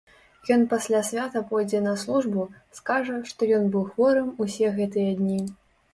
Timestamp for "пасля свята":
0.69-1.43